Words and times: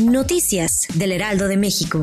Noticias 0.00 0.88
del 0.94 1.12
Heraldo 1.12 1.48
de 1.48 1.58
México. 1.58 2.02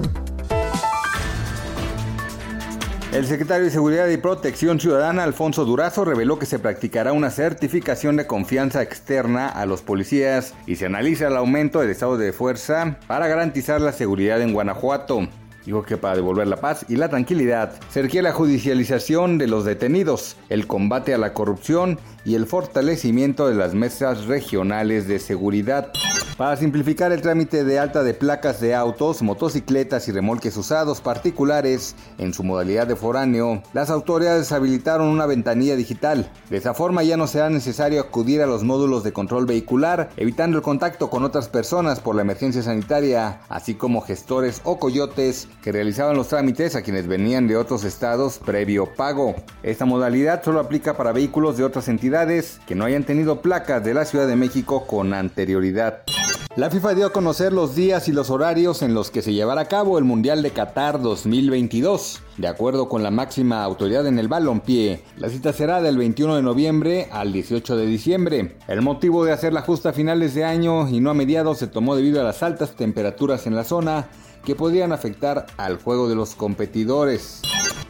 El 3.11 3.25
secretario 3.25 3.65
de 3.65 3.71
Seguridad 3.71 4.07
y 4.09 4.17
Protección 4.17 4.79
Ciudadana, 4.79 5.23
Alfonso 5.23 5.65
Durazo, 5.65 6.05
reveló 6.05 6.37
que 6.37 6.45
se 6.45 6.59
practicará 6.59 7.13
una 7.13 7.31
certificación 7.31 8.15
de 8.15 8.27
confianza 8.27 8.83
externa 8.83 9.49
a 9.49 9.65
los 9.65 9.81
policías 9.81 10.53
y 10.67 10.75
se 10.75 10.85
analiza 10.85 11.27
el 11.27 11.35
aumento 11.35 11.79
del 11.79 11.89
estado 11.89 12.17
de 12.17 12.31
fuerza 12.31 12.99
para 13.07 13.27
garantizar 13.27 13.81
la 13.81 13.91
seguridad 13.91 14.39
en 14.41 14.53
Guanajuato. 14.53 15.27
Dijo 15.65 15.83
que 15.83 15.97
para 15.97 16.15
devolver 16.15 16.47
la 16.47 16.57
paz 16.57 16.85
y 16.89 16.95
la 16.95 17.09
tranquilidad 17.09 17.73
se 17.89 18.03
requiere 18.03 18.29
la 18.29 18.33
judicialización 18.33 19.39
de 19.39 19.47
los 19.47 19.65
detenidos, 19.65 20.37
el 20.49 20.67
combate 20.67 21.15
a 21.15 21.17
la 21.17 21.33
corrupción 21.33 21.99
y 22.23 22.35
el 22.35 22.45
fortalecimiento 22.45 23.47
de 23.49 23.55
las 23.55 23.73
mesas 23.73 24.25
regionales 24.25 25.07
de 25.07 25.17
seguridad. 25.17 25.91
Para 26.39 26.55
simplificar 26.55 27.11
el 27.11 27.21
trámite 27.21 27.65
de 27.65 27.79
alta 27.79 28.01
de 28.01 28.13
placas 28.13 28.61
de 28.61 28.73
autos, 28.73 29.21
motocicletas 29.21 30.07
y 30.07 30.13
remolques 30.13 30.55
usados 30.55 31.01
particulares 31.01 31.97
en 32.17 32.33
su 32.33 32.45
modalidad 32.45 32.87
de 32.87 32.95
foráneo, 32.95 33.61
las 33.73 33.89
autoridades 33.89 34.53
habilitaron 34.53 35.09
una 35.09 35.25
ventanilla 35.25 35.75
digital. 35.75 36.31
De 36.49 36.55
esa 36.55 36.73
forma 36.73 37.03
ya 37.03 37.17
no 37.17 37.27
será 37.27 37.49
necesario 37.49 37.99
acudir 37.99 38.41
a 38.41 38.45
los 38.45 38.63
módulos 38.63 39.03
de 39.03 39.11
control 39.11 39.47
vehicular, 39.47 40.11
evitando 40.15 40.55
el 40.55 40.63
contacto 40.63 41.09
con 41.09 41.25
otras 41.25 41.49
personas 41.49 41.99
por 41.99 42.15
la 42.15 42.21
emergencia 42.21 42.63
sanitaria, 42.63 43.41
así 43.49 43.75
como 43.75 43.99
gestores 43.99 44.61
o 44.63 44.79
coyotes 44.79 45.49
que 45.61 45.73
realizaban 45.73 46.15
los 46.15 46.29
trámites 46.29 46.73
a 46.77 46.83
quienes 46.83 47.05
venían 47.05 47.49
de 47.49 47.57
otros 47.57 47.83
estados 47.83 48.39
previo 48.39 48.87
pago. 48.95 49.35
Esta 49.61 49.83
modalidad 49.83 50.41
solo 50.41 50.61
aplica 50.61 50.95
para 50.95 51.11
vehículos 51.11 51.57
de 51.57 51.65
otras 51.65 51.89
entidades 51.89 52.61
que 52.65 52.75
no 52.75 52.85
hayan 52.85 53.03
tenido 53.03 53.41
placas 53.41 53.83
de 53.83 53.93
la 53.93 54.05
Ciudad 54.05 54.25
de 54.25 54.37
México 54.37 54.87
con 54.87 55.13
anterioridad. 55.13 56.03
La 56.55 56.71
FIFA 56.71 56.95
dio 56.95 57.05
a 57.05 57.13
conocer 57.13 57.53
los 57.53 57.75
días 57.75 58.07
y 58.07 58.11
los 58.11 58.31
horarios 58.31 58.81
en 58.81 58.95
los 58.95 59.11
que 59.11 59.21
se 59.21 59.33
llevará 59.33 59.61
a 59.61 59.67
cabo 59.67 59.99
el 59.99 60.03
Mundial 60.03 60.41
de 60.41 60.49
Qatar 60.49 60.99
2022. 60.99 62.23
De 62.37 62.47
acuerdo 62.47 62.89
con 62.89 63.03
la 63.03 63.11
máxima 63.11 63.63
autoridad 63.63 64.07
en 64.07 64.17
el 64.17 64.27
balompié, 64.27 65.03
la 65.17 65.29
cita 65.29 65.53
será 65.53 65.79
del 65.79 65.97
21 65.97 66.37
de 66.37 66.41
noviembre 66.41 67.07
al 67.11 67.31
18 67.31 67.77
de 67.77 67.85
diciembre. 67.85 68.57
El 68.67 68.81
motivo 68.81 69.23
de 69.23 69.31
hacerla 69.31 69.61
justa 69.61 69.89
a 69.89 69.93
finales 69.93 70.33
de 70.33 70.43
año 70.43 70.89
y 70.89 70.99
no 70.99 71.11
a 71.11 71.13
mediados 71.13 71.59
se 71.59 71.67
tomó 71.67 71.95
debido 71.95 72.19
a 72.19 72.23
las 72.23 72.41
altas 72.41 72.75
temperaturas 72.75 73.45
en 73.45 73.55
la 73.55 73.63
zona 73.63 74.07
que 74.43 74.55
podrían 74.55 74.91
afectar 74.91 75.45
al 75.57 75.77
juego 75.77 76.09
de 76.09 76.15
los 76.15 76.33
competidores. 76.33 77.43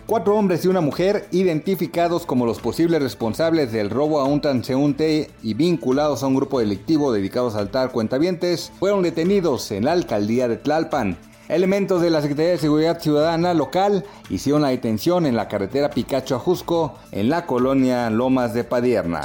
Cuatro 0.09 0.35
hombres 0.35 0.65
y 0.65 0.67
una 0.67 0.81
mujer, 0.81 1.27
identificados 1.29 2.25
como 2.25 2.47
los 2.47 2.57
posibles 2.57 2.99
responsables 2.99 3.71
del 3.71 3.91
robo 3.91 4.19
a 4.19 4.23
un 4.23 4.41
transeúnte 4.41 5.29
y 5.43 5.53
vinculados 5.53 6.23
a 6.23 6.25
un 6.25 6.35
grupo 6.35 6.59
delictivo 6.59 7.13
dedicado 7.13 7.49
a 7.49 7.51
saltar 7.51 7.91
cuentavientes, 7.91 8.71
fueron 8.79 9.03
detenidos 9.03 9.69
en 9.69 9.85
la 9.85 9.91
alcaldía 9.91 10.47
de 10.47 10.57
Tlalpan. 10.57 11.15
Elementos 11.47 12.01
de 12.01 12.09
la 12.09 12.23
Secretaría 12.23 12.53
de 12.53 12.57
Seguridad 12.57 12.99
Ciudadana 12.99 13.53
local 13.53 14.03
hicieron 14.31 14.63
la 14.63 14.69
detención 14.69 15.27
en 15.27 15.35
la 15.35 15.47
carretera 15.47 15.91
Picacho 15.91 16.37
Ajusco, 16.37 16.95
en 17.11 17.29
la 17.29 17.45
colonia 17.45 18.09
Lomas 18.09 18.55
de 18.55 18.63
Padierna. 18.63 19.21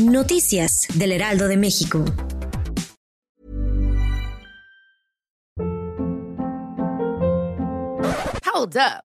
Noticias 0.00 0.88
del 0.94 1.12
Heraldo 1.12 1.46
de 1.46 1.56
México. 1.58 2.04
Hold 8.52 8.76
up. 8.76 9.11